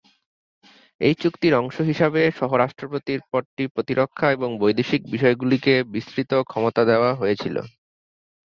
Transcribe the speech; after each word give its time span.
এই 1.01 1.13
চুক্তির 1.21 1.53
অংশ 1.55 1.75
হিসাবে, 1.81 2.21
সহ-রাষ্ট্রপতির 2.39 3.19
পদটি 3.31 3.63
প্রতিরক্ষা 3.75 4.27
এবং 4.31 4.49
বৈদেশিক 4.61 5.01
বিষয়গুলিকে 5.13 5.73
বিস্তৃত 5.93 6.31
ক্ষমতা 6.49 6.81
দেওয়া 6.85 7.11
হয়েছিল। 7.15 7.55